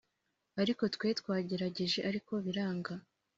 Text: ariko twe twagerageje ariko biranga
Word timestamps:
ariko 0.61 0.83
twe 0.95 1.07
twagerageje 1.19 1.99
ariko 2.09 2.33
biranga 2.45 2.93